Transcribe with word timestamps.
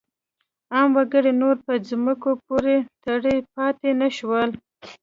عام 0.73 0.89
وګړي 0.97 1.31
نور 1.41 1.55
په 1.65 1.73
ځمکو 1.89 2.31
پورې 2.45 2.75
تړلي 3.03 3.37
پاتې 3.53 3.89
نه 4.01 4.09
شول. 4.17 4.49